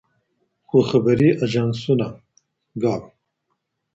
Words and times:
خو 0.67 0.77
خبري 0.89 1.29
آژانسونه 1.43 2.07
ګ 2.81 2.83